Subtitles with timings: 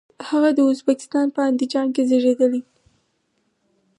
[0.29, 2.61] هغه د ازبکستان په اندیجان کې زیږیدلی.